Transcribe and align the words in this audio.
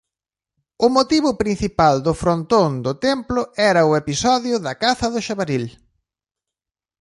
O 0.85 0.87
motivo 0.97 1.29
principal 1.41 1.95
do 2.05 2.13
frontón 2.21 2.69
do 2.85 2.93
templo 3.07 3.41
era 3.71 3.81
o 3.89 3.95
episodio 4.01 4.55
da 4.65 4.73
caza 4.83 5.07
do 5.13 5.19
xabaril. 5.27 5.65